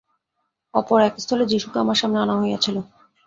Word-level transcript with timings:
অপর 0.73 0.99
একস্থলে 1.01 1.45
যীশুকে 1.45 1.77
আমার 1.79 1.97
সামনে 1.97 2.19
আনা 2.19 2.35
হইয়াছিল। 2.41 2.77